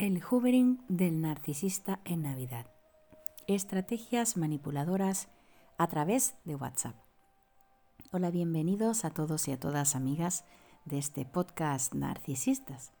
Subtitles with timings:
[0.00, 2.64] El hoovering del narcisista en Navidad.
[3.46, 5.28] Estrategias manipuladoras
[5.76, 6.96] a través de WhatsApp.
[8.10, 10.46] Hola, bienvenidos a todos y a todas amigas
[10.86, 12.94] de este podcast Narcisistas.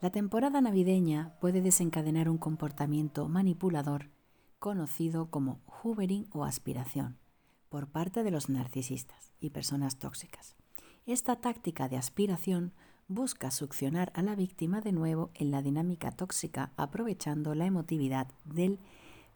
[0.00, 4.08] La temporada navideña puede desencadenar un comportamiento manipulador
[4.60, 7.18] conocido como hoovering o aspiración
[7.68, 10.54] por parte de los narcisistas y personas tóxicas.
[11.04, 12.74] Esta táctica de aspiración
[13.08, 18.78] busca succionar a la víctima de nuevo en la dinámica tóxica aprovechando la emotividad del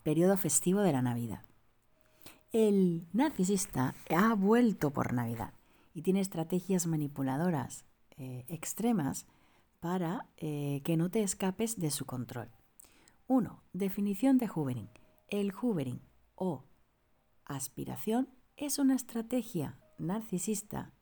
[0.03, 1.43] periodo festivo de la Navidad.
[2.53, 5.55] El narcisista ha vuelto por Navidad
[5.95, 7.87] y tiene estrategias manipuladoras
[8.19, 9.27] eh, extremas
[9.81, 12.51] para eh, que no te escapes de su control.
[13.27, 13.63] 1.
[13.73, 14.91] Definición de hoovering.
[15.29, 16.03] El hoovering
[16.35, 16.65] o
[17.47, 20.93] aspiración es una estrategia narcisista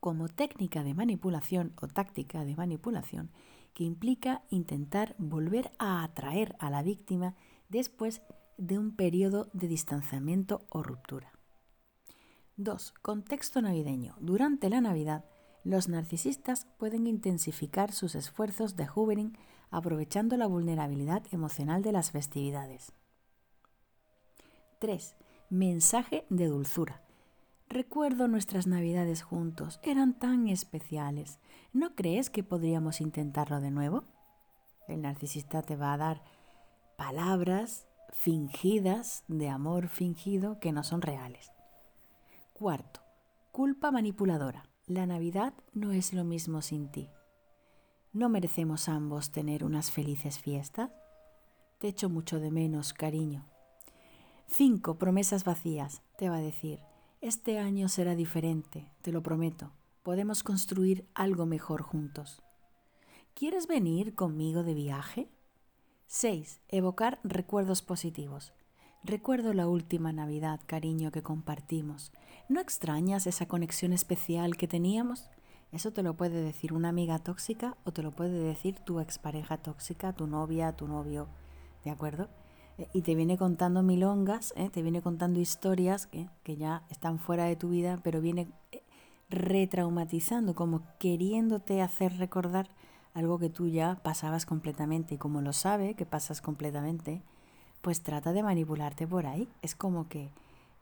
[0.00, 3.30] como técnica de manipulación o táctica de manipulación
[3.74, 7.34] que implica intentar volver a atraer a la víctima
[7.68, 8.22] después
[8.56, 11.32] de un periodo de distanciamiento o ruptura.
[12.56, 12.94] 2.
[13.02, 14.16] Contexto navideño.
[14.20, 15.24] Durante la Navidad,
[15.62, 19.38] los narcisistas pueden intensificar sus esfuerzos de hoovering
[19.70, 22.92] aprovechando la vulnerabilidad emocional de las festividades.
[24.80, 25.16] 3.
[25.50, 27.02] Mensaje de dulzura.
[27.70, 31.38] Recuerdo nuestras navidades juntos, eran tan especiales.
[31.74, 34.04] ¿No crees que podríamos intentarlo de nuevo?
[34.86, 36.22] El narcisista te va a dar
[36.96, 41.52] palabras fingidas de amor fingido que no son reales.
[42.54, 43.02] Cuarto,
[43.52, 44.64] culpa manipuladora.
[44.86, 47.10] La Navidad no es lo mismo sin ti.
[48.14, 50.90] ¿No merecemos ambos tener unas felices fiestas?
[51.76, 53.46] Te echo mucho de menos, cariño.
[54.46, 56.87] Cinco promesas vacías, te va a decir.
[57.20, 59.72] Este año será diferente, te lo prometo.
[60.04, 62.42] Podemos construir algo mejor juntos.
[63.34, 65.28] ¿Quieres venir conmigo de viaje?
[66.06, 66.60] 6.
[66.68, 68.52] Evocar recuerdos positivos.
[69.02, 72.12] Recuerdo la última Navidad, cariño, que compartimos.
[72.48, 75.28] ¿No extrañas esa conexión especial que teníamos?
[75.72, 79.56] Eso te lo puede decir una amiga tóxica o te lo puede decir tu expareja
[79.56, 81.26] tóxica, tu novia, tu novio,
[81.84, 82.28] ¿de acuerdo?
[82.92, 84.70] Y te viene contando milongas, ¿eh?
[84.70, 88.82] te viene contando historias que, que, ya están fuera de tu vida, pero viene eh,
[89.28, 92.70] retraumatizando, como queriéndote hacer recordar
[93.14, 95.16] algo que tú ya pasabas completamente.
[95.16, 97.22] Y como lo sabe que pasas completamente,
[97.80, 99.48] pues trata de manipularte por ahí.
[99.60, 100.30] Es como que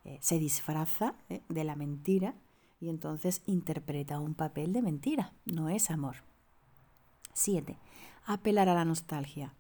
[0.05, 1.15] eh, se disfraza
[1.49, 2.35] de la mentira
[2.79, 5.33] y entonces interpreta un papel de mentira.
[5.47, 6.17] No es amor.
[7.33, 7.79] 7.
[8.27, 9.55] Apelar a la nostalgia.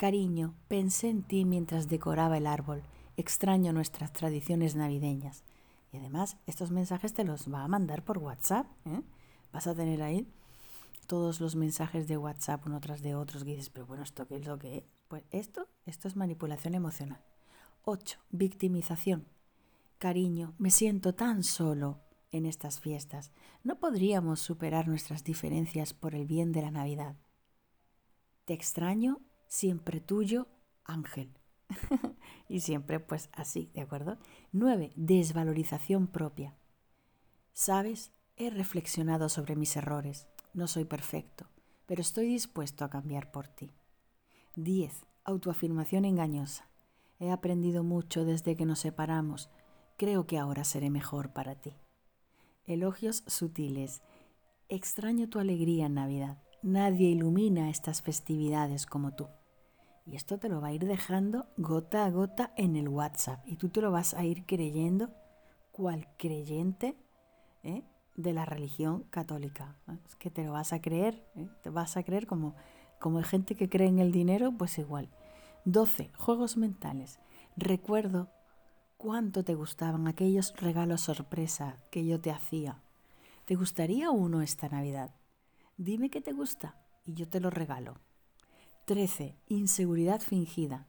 [0.00, 2.82] Cariño, pensé en ti mientras decoraba el árbol.
[3.18, 5.44] Extraño nuestras tradiciones navideñas.
[5.92, 8.64] Y además, estos mensajes te los va a mandar por WhatsApp.
[8.86, 9.02] ¿eh?
[9.52, 10.26] Vas a tener ahí
[11.06, 14.36] todos los mensajes de WhatsApp uno tras de otros que dices, pero bueno, ¿esto qué
[14.36, 14.84] es lo que es?
[15.08, 17.20] Pues esto, es manipulación emocional.
[17.82, 18.20] 8.
[18.30, 19.26] Victimización.
[19.98, 22.00] Cariño, me siento tan solo
[22.32, 23.32] en estas fiestas.
[23.64, 27.16] ¿No podríamos superar nuestras diferencias por el bien de la Navidad?
[28.46, 30.46] Te extraño siempre tuyo,
[30.84, 31.36] Ángel.
[32.48, 34.16] y siempre pues así, ¿de acuerdo?
[34.52, 34.92] 9.
[34.96, 36.56] Desvalorización propia.
[37.52, 40.28] Sabes, he reflexionado sobre mis errores.
[40.54, 41.46] No soy perfecto,
[41.86, 43.72] pero estoy dispuesto a cambiar por ti.
[44.54, 45.04] 10.
[45.24, 46.70] Autoafirmación engañosa.
[47.18, 49.50] He aprendido mucho desde que nos separamos.
[49.98, 51.76] Creo que ahora seré mejor para ti.
[52.64, 54.00] Elogios sutiles.
[54.68, 56.38] Extraño tu alegría en Navidad.
[56.62, 59.28] Nadie ilumina estas festividades como tú.
[60.10, 63.46] Y esto te lo va a ir dejando gota a gota en el WhatsApp.
[63.46, 65.10] Y tú te lo vas a ir creyendo,
[65.70, 66.96] cual creyente,
[67.62, 67.84] ¿eh?
[68.16, 69.76] de la religión católica.
[70.04, 71.48] Es que te lo vas a creer, ¿eh?
[71.62, 72.56] te vas a creer como,
[72.98, 75.10] como hay gente que cree en el dinero, pues igual.
[75.64, 76.10] 12.
[76.18, 77.20] Juegos mentales.
[77.56, 78.30] Recuerdo
[78.96, 82.82] cuánto te gustaban aquellos regalos sorpresa que yo te hacía.
[83.44, 85.14] ¿Te gustaría uno esta Navidad?
[85.76, 86.74] Dime que te gusta
[87.04, 88.00] y yo te lo regalo.
[88.90, 89.36] 13.
[89.46, 90.84] Inseguridad fingida.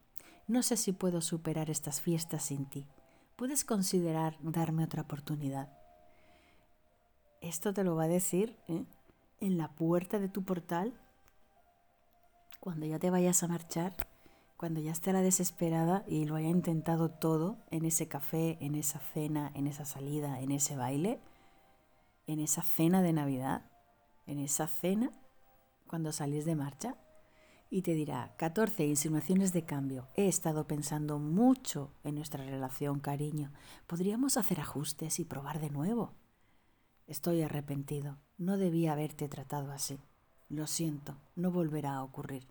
[0.47, 2.87] No sé si puedo superar estas fiestas sin ti.
[3.35, 5.71] ¿Puedes considerar darme otra oportunidad?
[7.41, 8.85] Esto te lo va a decir ¿eh?
[9.39, 10.99] en la puerta de tu portal
[12.59, 13.95] cuando ya te vayas a marchar,
[14.57, 18.97] cuando ya esté la desesperada y lo haya intentado todo en ese café, en esa
[18.97, 21.19] cena, en esa salida, en ese baile,
[22.25, 23.61] en esa cena de Navidad,
[24.25, 25.11] en esa cena
[25.85, 26.97] cuando salís de marcha
[27.71, 30.09] y te dirá 14 insinuaciones de cambio.
[30.15, 33.51] He estado pensando mucho en nuestra relación, cariño.
[33.87, 36.11] Podríamos hacer ajustes y probar de nuevo.
[37.07, 38.17] Estoy arrepentido.
[38.37, 39.99] No debía haberte tratado así.
[40.49, 42.45] Lo siento, no volverá a ocurrir.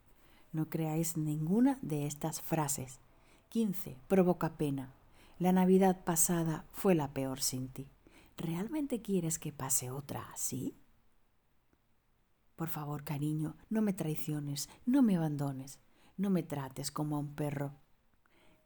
[0.52, 2.98] No creáis ninguna de estas frases.
[3.50, 3.98] 15.
[4.08, 4.94] Provoca pena.
[5.38, 7.88] La Navidad pasada fue la peor sin ti.
[8.38, 10.74] ¿Realmente quieres que pase otra así?
[12.60, 15.78] Por favor, cariño, no me traiciones, no me abandones,
[16.18, 17.72] no me trates como a un perro.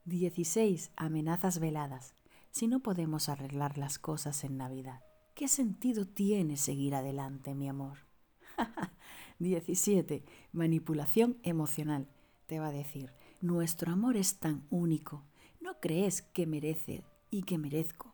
[0.04, 0.90] 16.
[0.96, 2.12] Amenazas veladas.
[2.50, 5.00] Si no podemos arreglar las cosas en Navidad,
[5.36, 7.98] ¿Qué sentido tiene seguir adelante, mi amor?
[9.38, 10.24] 17.
[10.50, 12.08] Manipulación emocional.
[12.46, 15.22] Te va a decir, nuestro amor es tan único.
[15.60, 18.12] ¿No crees que merece y que merezco?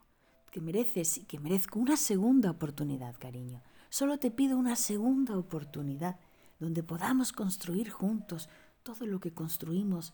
[0.50, 3.62] Que mereces y que merezco una segunda oportunidad, cariño.
[3.90, 6.20] Solo te pido una segunda oportunidad
[6.60, 8.48] donde podamos construir juntos
[8.84, 10.12] todo lo que construimos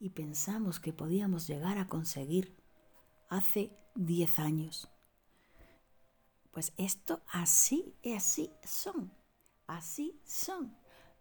[0.00, 2.56] y pensamos que podíamos llegar a conseguir
[3.28, 4.88] hace 10 años.
[6.50, 9.12] Pues esto así, así son,
[9.66, 10.74] así son.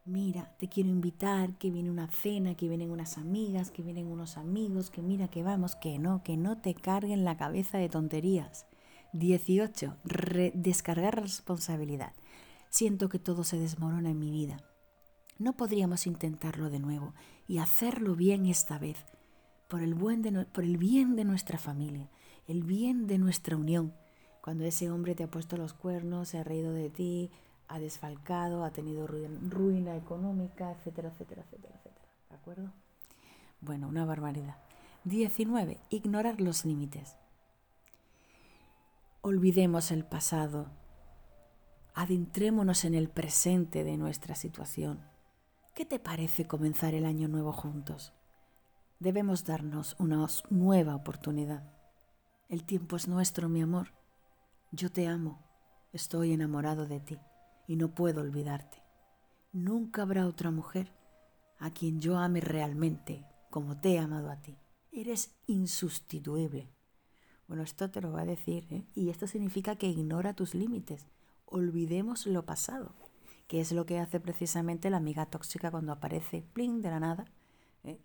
[0.06, 4.38] Mira, te quiero invitar, que viene una cena, que vienen unas amigas, que vienen unos
[4.38, 8.66] amigos, que mira que vamos, que no, que no te carguen la cabeza de tonterías.
[9.14, 9.98] 18.
[10.54, 12.14] descargar responsabilidad.
[12.70, 14.58] Siento que todo se desmorona en mi vida.
[15.38, 17.14] No podríamos intentarlo de nuevo
[17.48, 19.06] y hacerlo bien esta vez,
[19.68, 22.10] por el, buen por el bien de nuestra familia,
[22.48, 23.94] el bien de nuestra unión
[24.42, 27.30] cuando ese hombre te ha puesto los cuernos, se ha reído de ti,
[27.68, 32.08] ha desfalcado, ha tenido ruina económica, etcétera, etcétera, etcétera, etcétera.
[32.30, 32.72] ¿De acuerdo?
[33.62, 34.56] Bueno, una barbaridad.
[35.04, 35.78] 19.
[35.90, 37.16] Ignorar los límites.
[39.22, 40.72] Olvidemos el pasado.
[41.94, 45.04] Adentrémonos en el presente de nuestra situación.
[45.76, 48.14] ¿Qué te parece comenzar el año nuevo juntos?
[48.98, 51.70] Debemos darnos una nueva oportunidad.
[52.48, 53.94] El tiempo es nuestro, mi amor.
[54.72, 55.44] Yo te amo,
[55.92, 57.20] estoy enamorado de ti
[57.68, 58.82] y no puedo olvidarte.
[59.52, 60.94] Nunca habrá otra mujer
[61.58, 64.58] a quien yo ame realmente como te he amado a ti.
[64.94, 66.79] Eres insustituible.
[67.50, 68.86] Bueno, esto te lo va a decir, ¿eh?
[68.94, 71.08] y esto significa que ignora tus límites.
[71.48, 72.94] Olvidemos lo pasado,
[73.48, 77.26] que es lo que hace precisamente la amiga tóxica cuando aparece, pling, de la nada,
[77.84, 78.00] ¿eh?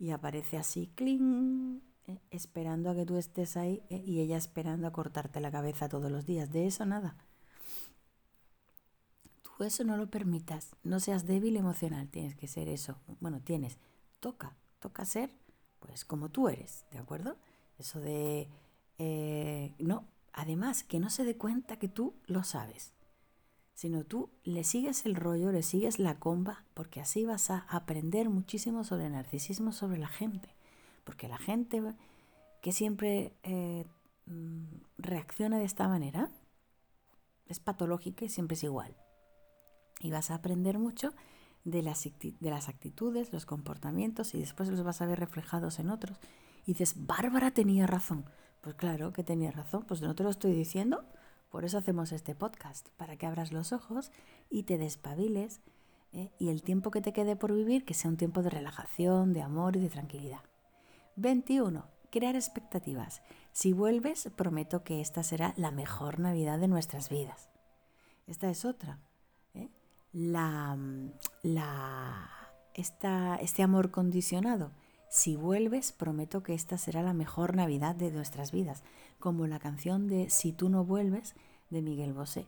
[0.00, 2.18] y aparece así, cling, ¿eh?
[2.32, 4.02] esperando a que tú estés ahí ¿eh?
[4.04, 6.50] y ella esperando a cortarte la cabeza todos los días.
[6.50, 7.16] De eso nada.
[9.42, 10.74] Tú eso no lo permitas.
[10.82, 12.08] No seas débil emocional.
[12.08, 12.96] Tienes que ser eso.
[13.20, 13.78] Bueno, tienes.
[14.18, 14.56] Toca.
[14.80, 15.30] Toca ser
[15.78, 16.84] pues como tú eres.
[16.90, 17.36] ¿De acuerdo?
[17.78, 18.48] Eso de...
[19.00, 20.04] Eh, no.
[20.32, 22.92] Además, que no se dé cuenta que tú lo sabes.
[23.74, 28.28] Sino tú le sigues el rollo, le sigues la comba, porque así vas a aprender
[28.28, 30.54] muchísimo sobre narcisismo, sobre la gente
[31.10, 31.82] porque la gente
[32.60, 33.84] que siempre eh,
[34.26, 34.64] mm,
[34.98, 36.30] reacciona de esta manera
[37.46, 38.96] es patológica y siempre es igual.
[39.98, 41.12] Y vas a aprender mucho
[41.64, 45.90] de las, de las actitudes, los comportamientos y después los vas a ver reflejados en
[45.90, 46.18] otros.
[46.64, 48.24] Y dices, Bárbara tenía razón.
[48.60, 51.04] Pues claro que tenía razón, pues no te lo estoy diciendo.
[51.50, 54.12] Por eso hacemos este podcast, para que abras los ojos
[54.50, 55.60] y te despabiles
[56.12, 56.30] ¿eh?
[56.38, 59.42] y el tiempo que te quede por vivir que sea un tiempo de relajación, de
[59.42, 60.42] amor y de tranquilidad.
[61.16, 61.86] 21.
[62.10, 63.22] Crear expectativas.
[63.52, 67.48] Si vuelves, prometo que esta será la mejor Navidad de nuestras vidas.
[68.26, 68.98] Esta es otra.
[69.54, 69.70] ¿eh?
[70.12, 70.76] La,
[71.42, 72.30] la,
[72.74, 74.72] este amor condicionado.
[75.10, 78.82] Si vuelves, prometo que esta será la mejor Navidad de nuestras vidas.
[79.18, 81.34] Como la canción de Si tú no vuelves
[81.68, 82.46] de Miguel Bosé.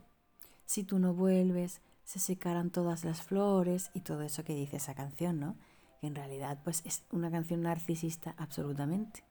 [0.65, 4.95] Si tú no vuelves, se secarán todas las flores y todo eso que dice esa
[4.95, 5.55] canción, ¿no?
[6.07, 9.23] en realidad pues es una canción narcisista absolutamente.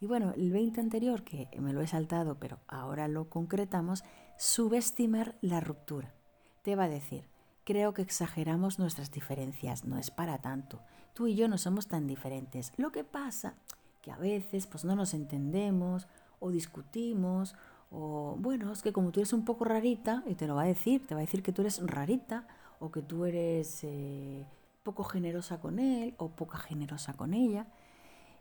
[0.00, 4.04] Y bueno, el 20 anterior, que me lo he saltado, pero ahora lo concretamos,
[4.36, 6.14] subestimar la ruptura.
[6.62, 7.28] Te va a decir,
[7.64, 10.80] creo que exageramos nuestras diferencias, no es para tanto.
[11.18, 12.72] Tú y yo no somos tan diferentes.
[12.76, 13.54] Lo que pasa
[14.02, 16.06] que a veces pues no nos entendemos
[16.38, 17.56] o discutimos
[17.90, 20.66] o bueno, es que como tú eres un poco rarita, y te lo va a
[20.66, 22.46] decir, te va a decir que tú eres rarita
[22.78, 24.46] o que tú eres eh,
[24.84, 27.66] poco generosa con él o poca generosa con ella.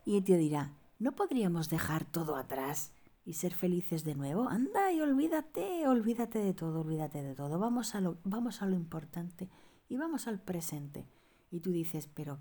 [0.05, 2.91] Y te dirá, ¿no podríamos dejar todo atrás
[3.25, 4.50] y ser felices de nuevo?
[4.50, 7.57] Anda y olvídate, olvídate de todo, olvídate de todo.
[7.57, 9.50] Vamos a lo, vamos a lo importante
[9.89, 11.07] y vamos al presente.
[11.50, 12.38] Y tú dices, pero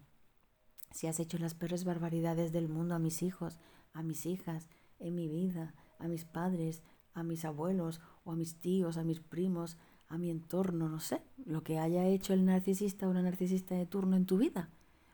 [0.97, 3.59] si has hecho las peores barbaridades del mundo a mis hijos,
[3.93, 4.67] a mis hijas,
[4.99, 9.21] en mi vida, a mis padres, a mis abuelos o a mis tíos, a mis
[9.21, 9.77] primos,
[10.09, 13.85] a mi entorno, no sé, lo que haya hecho el narcisista o la narcisista de
[13.85, 14.71] turno en tu vida,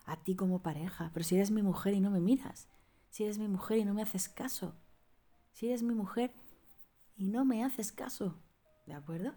[0.06, 2.68] a ti como pareja, pero si eres mi mujer y no me miras,
[3.10, 4.76] si eres mi mujer y no me haces caso,
[5.50, 6.32] si eres mi mujer
[7.16, 8.38] y no me haces caso,
[8.86, 9.32] ¿de acuerdo?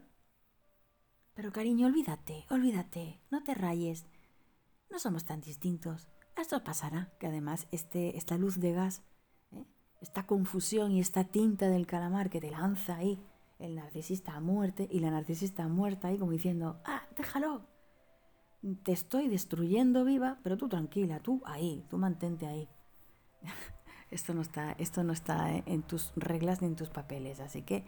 [1.33, 4.05] Pero cariño, olvídate, olvídate, no te rayes,
[4.91, 6.07] no somos tan distintos,
[6.41, 9.03] esto pasará, que además este, esta luz de gas
[10.05, 13.19] esta confusión y esta tinta del calamar que te lanza ahí
[13.57, 17.65] el narcisista a muerte y la narcisista muerta ahí como diciendo, ah, déjalo,
[18.83, 22.69] te estoy destruyendo viva, pero tú tranquila, tú ahí, tú mantente ahí.
[24.11, 27.85] esto no está, esto no está en tus reglas ni en tus papeles, así que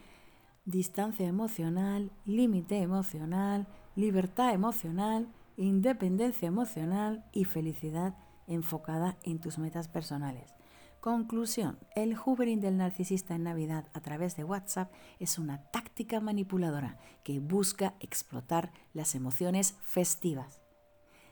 [0.66, 8.16] distancia emocional, límite emocional, libertad emocional, independencia emocional y felicidad
[8.48, 10.54] enfocada en tus metas personales.
[11.00, 16.98] Conclusión, el hoovering del narcisista en Navidad a través de WhatsApp es una táctica manipuladora
[17.24, 20.60] que busca explotar las emociones festivas.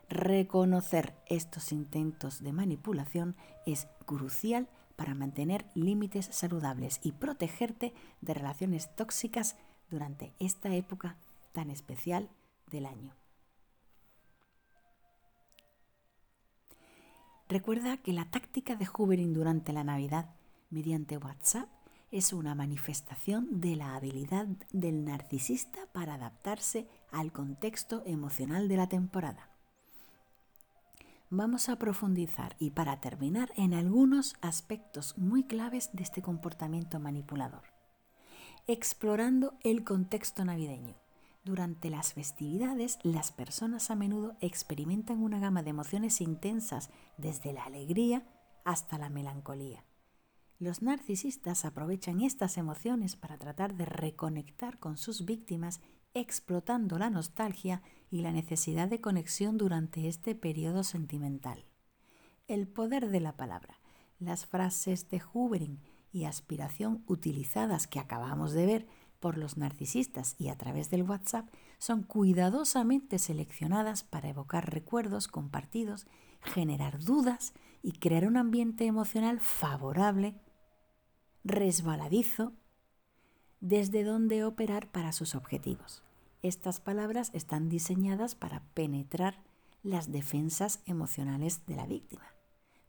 [0.07, 8.95] Reconocer estos intentos de manipulación es crucial para mantener límites saludables y protegerte de relaciones
[8.95, 9.57] tóxicas
[9.89, 11.17] durante esta época
[11.53, 12.29] tan especial
[12.69, 13.24] del año.
[17.47, 20.29] Recuerda que la táctica de hoovering durante la Navidad
[20.71, 21.69] mediante WhatsApp
[22.11, 28.87] es una manifestación de la habilidad del narcisista para adaptarse al contexto emocional de la
[28.87, 29.49] temporada.
[31.29, 37.63] Vamos a profundizar y para terminar en algunos aspectos muy claves de este comportamiento manipulador.
[38.67, 40.95] Explorando el contexto navideño.
[41.45, 47.65] Durante las festividades, las personas a menudo experimentan una gama de emociones intensas, desde la
[47.65, 48.27] alegría
[48.63, 49.85] hasta la melancolía.
[50.57, 55.81] Los narcisistas aprovechan estas emociones para tratar de reconectar con sus víctimas,
[56.15, 61.63] explotando la nostalgia y la necesidad de conexión durante este periodo sentimental.
[62.47, 63.79] El poder de la palabra,
[64.17, 65.79] las frases de hoovering
[66.11, 68.87] y aspiración utilizadas que acabamos de ver
[69.19, 76.07] por los narcisistas y a través del WhatsApp son cuidadosamente seleccionadas para evocar recuerdos compartidos,
[76.41, 80.35] generar dudas y crear un ambiente emocional favorable,
[81.43, 82.53] resbaladizo,
[83.59, 86.03] desde donde operar para sus objetivos.
[86.41, 89.41] Estas palabras están diseñadas para penetrar
[89.81, 92.25] las defensas emocionales de la víctima,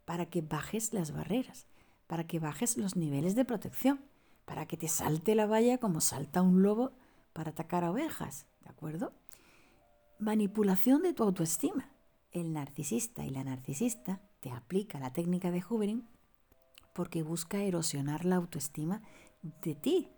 [0.05, 1.67] para que bajes las barreras,
[2.07, 4.01] para que bajes los niveles de protección
[4.47, 6.93] para que te salte la valla como salta un lobo
[7.33, 9.11] para atacar a ovejas, ¿de acuerdo?
[10.19, 11.91] Manipulación de tu autoestima.
[12.31, 16.07] El narcisista y la narcisista te aplica la técnica de hoovering
[16.93, 19.01] porque busca erosionar la autoestima
[19.43, 20.09] de ti.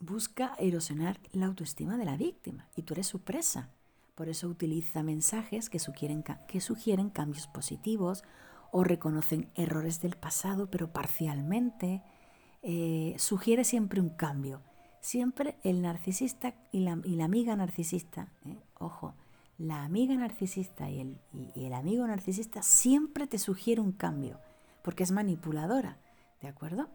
[0.00, 3.70] Busca erosionar la autoestima de la víctima y tú eres su presa.
[4.16, 8.24] Por eso utiliza mensajes que sugieren, que sugieren cambios positivos
[8.72, 12.02] o reconocen errores del pasado pero parcialmente
[12.68, 14.60] eh, sugiere siempre un cambio.
[15.00, 19.14] Siempre el narcisista y la, amiga narcisista, eh, ojo,
[19.56, 21.20] la amiga narcisista y el,
[21.54, 24.40] y el amigo narcisista siempre te sugiere un cambio,
[24.82, 26.00] porque es manipuladora,
[26.42, 26.88] ¿de acuerdo?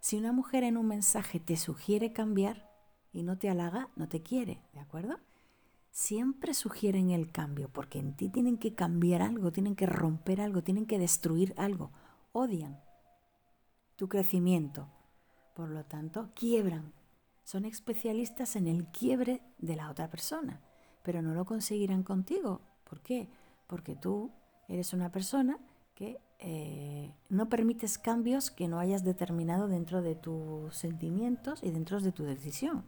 [0.00, 2.70] Si una mujer en un mensaje te sugiere cambiar
[3.12, 5.20] y no te halaga, no te quiere, ¿de acuerdo?
[5.90, 10.62] Siempre sugieren el cambio, porque en ti tienen que cambiar algo, tienen que romper algo,
[10.62, 11.90] tienen que destruir algo.
[12.32, 12.80] Odian
[13.98, 14.88] tu crecimiento,
[15.58, 16.92] por lo tanto, quiebran.
[17.42, 20.60] Son especialistas en el quiebre de la otra persona,
[21.02, 22.60] pero no lo conseguirán contigo.
[22.88, 23.28] ¿Por qué?
[23.66, 24.30] Porque tú
[24.68, 25.58] eres una persona
[25.96, 32.00] que eh, no permites cambios que no hayas determinado dentro de tus sentimientos y dentro
[32.00, 32.84] de tu decisión.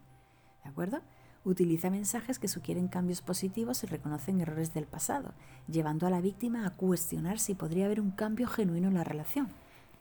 [0.62, 1.00] ¿De acuerdo?
[1.42, 5.34] Utiliza mensajes que sugieren cambios positivos y reconocen errores del pasado,
[5.66, 9.48] llevando a la víctima a cuestionar si podría haber un cambio genuino en la relación.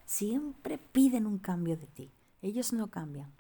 [0.06, 2.12] Siempre piden un cambio de ti.
[2.42, 3.34] Ellos no cambian.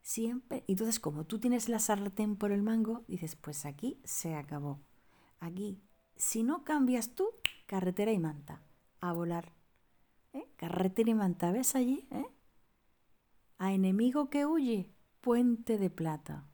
[0.00, 0.64] Siempre.
[0.66, 4.80] Entonces, como tú tienes la sartén por el mango, dices, pues aquí se acabó.
[5.38, 5.80] Aquí,
[6.16, 7.28] si no cambias tú,
[7.66, 8.62] carretera y manta.
[9.00, 9.52] A volar.
[10.32, 10.48] ¿Eh?
[10.56, 12.06] Carretera y manta, ¿ves allí?
[12.10, 12.26] ¿Eh?
[13.58, 14.90] A enemigo que huye,
[15.20, 16.46] puente de plata.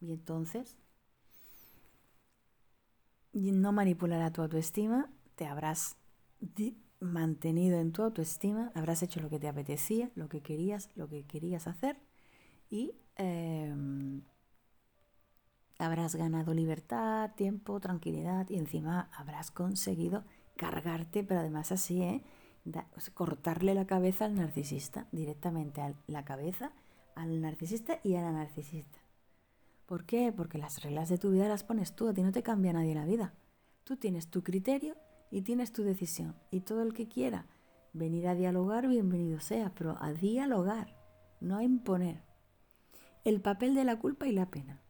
[0.00, 0.76] Y entonces,
[3.32, 5.96] no manipulará tu autoestima, te habrás
[7.02, 11.24] mantenido en tu autoestima, habrás hecho lo que te apetecía, lo que querías, lo que
[11.24, 11.96] querías hacer
[12.70, 14.22] y em,
[15.78, 20.24] habrás ganado libertad, tiempo, tranquilidad y encima habrás conseguido
[20.56, 22.22] cargarte, pero además así, ¿eh?
[23.14, 26.72] cortarle la cabeza al narcisista, directamente a la cabeza
[27.16, 28.98] al narcisista y a la narcisista.
[29.86, 30.32] ¿Por qué?
[30.32, 32.94] Porque las reglas de tu vida las pones tú, a ti no te cambia nadie
[32.94, 33.34] la vida.
[33.84, 34.96] Tú tienes tu criterio
[35.32, 36.36] y tienes tu decisión.
[36.50, 37.46] Y todo el que quiera
[37.94, 40.94] venir a dialogar, bienvenido sea, pero a dialogar,
[41.40, 42.22] no a imponer.
[43.24, 44.80] El papel de la culpa y la pena.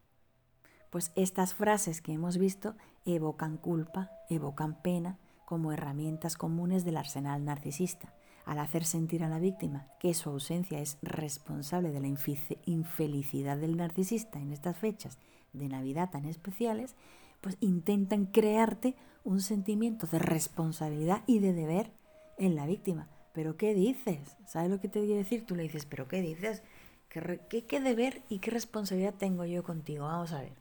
[0.91, 2.75] Pues estas frases que hemos visto
[3.07, 8.13] evocan culpa, evocan pena como herramientas comunes del arsenal narcisista.
[8.45, 13.77] Al hacer sentir a la víctima que su ausencia es responsable de la infelicidad del
[13.77, 15.19] narcisista en estas fechas
[15.53, 16.97] de Navidad tan especiales,
[17.43, 18.95] pues intentan crearte
[19.25, 21.91] un sentimiento de responsabilidad y de deber
[22.39, 23.09] en la víctima.
[23.35, 24.37] ¿Pero qué dices?
[24.47, 25.45] ¿Sabes lo que te quiere decir?
[25.45, 26.63] Tú le dices, ¿pero qué dices?
[27.09, 30.05] ¿Qué, ¿Qué, deber y qué responsabilidad tengo yo contigo?
[30.05, 30.55] Vamos a ver.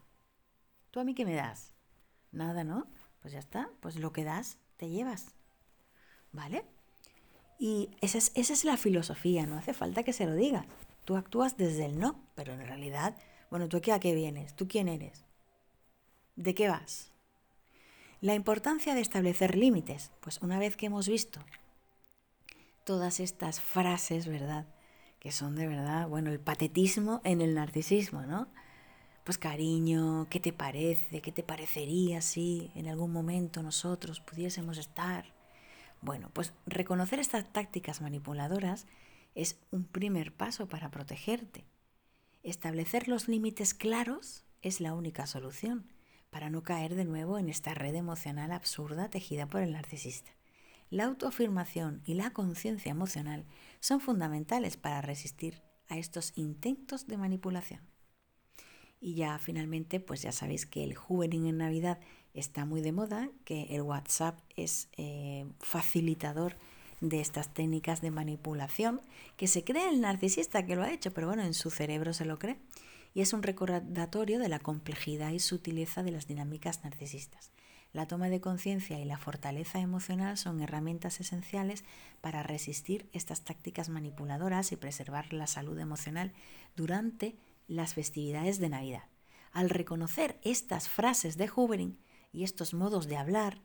[0.89, 1.71] ¿Tú a mí qué me das?
[2.31, 2.88] Nada, ¿no?
[3.21, 3.69] Pues ya está.
[3.79, 5.33] Pues lo que das, te llevas.
[6.31, 6.65] ¿Vale?
[7.59, 10.65] Y esa es, esa es la filosofía, no hace falta que se lo digas.
[11.05, 13.15] Tú actúas desde el no, pero en realidad,
[13.50, 14.55] bueno, ¿tú aquí a qué vienes?
[14.55, 15.25] ¿Tú quién eres?
[16.35, 17.11] ¿De qué vas?
[18.21, 20.11] La importancia de establecer límites.
[20.21, 21.39] Pues una vez que hemos visto
[22.85, 24.67] todas estas frases, ¿verdad?
[25.19, 28.47] Que son de verdad, bueno, el patetismo en el narcisismo, ¿no?
[29.23, 31.21] Pues cariño, ¿qué te parece?
[31.21, 35.33] ¿Qué te parecería si en algún momento nosotros pudiésemos estar?
[36.01, 38.87] Bueno, pues reconocer estas tácticas manipuladoras
[39.35, 41.65] es un primer paso para protegerte.
[42.41, 45.85] Establecer los límites claros es la única solución
[46.31, 50.31] para no caer de nuevo en esta red emocional absurda tejida por el narcisista.
[50.89, 53.46] La autoafirmación y la conciencia emocional
[53.79, 57.81] son fundamentales para resistir a estos intentos de manipulación.
[59.00, 62.00] Y ya finalmente, pues ya sabéis que el hoovering en Navidad
[62.33, 66.55] está muy de moda, que el WhatsApp es eh, facilitador
[67.01, 69.01] de estas técnicas de manipulación,
[69.35, 72.25] que se cree el narcisista que lo ha hecho, pero bueno, en su cerebro se
[72.25, 72.57] lo cree
[73.13, 77.51] y es un recordatorio de la complejidad y sutileza de las dinámicas narcisistas.
[77.93, 81.83] La toma de conciencia y la fortaleza emocional son herramientas esenciales
[82.21, 86.31] para resistir estas tácticas manipuladoras y preservar la salud emocional
[86.77, 87.35] durante
[87.67, 89.03] las festividades de Navidad.
[89.51, 91.97] Al reconocer estas frases de Hoovering
[92.31, 93.61] y estos modos de hablar,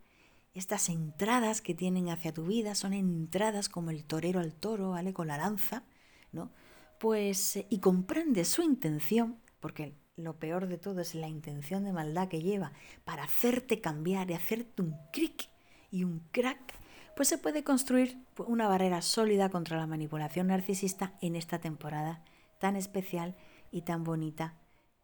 [0.55, 5.13] estas entradas que tienen hacia tu vida son entradas como el torero al toro, ¿vale?
[5.13, 5.85] Con la lanza,
[6.33, 6.51] ¿no?
[6.99, 12.29] Pues y comprende su intención, porque lo peor de todo es la intención de maldad
[12.29, 12.73] que lleva
[13.05, 15.49] para hacerte cambiar y hacerte un cric
[15.91, 16.75] y un crack,
[17.15, 22.25] pues se puede construir una barrera sólida contra la manipulación narcisista en esta temporada
[22.59, 23.37] tan especial
[23.71, 24.55] y tan bonita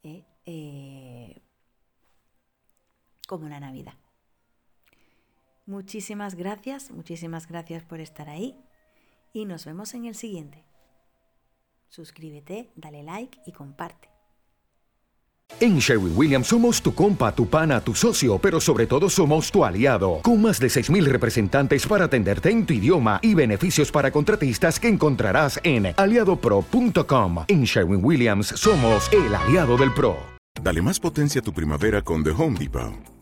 [0.03, 1.41] eh, eh,
[3.27, 3.95] como la Navidad.
[5.67, 8.59] Muchísimas gracias, muchísimas gracias por estar ahí
[9.33, 10.65] y nos vemos en el siguiente.
[11.93, 14.09] Suscríbete, dale like y comparte.
[15.61, 19.63] En Sherwin Williams somos tu compa, tu pana, tu socio, pero sobre todo somos tu
[19.63, 24.81] aliado, con más de 6.000 representantes para atenderte en tu idioma y beneficios para contratistas
[24.81, 27.45] que encontrarás en aliadopro.com.
[27.49, 30.17] En Sherwin Williams somos el aliado del PRO.
[30.63, 33.22] Dale más potencia a tu primavera con The Home Depot.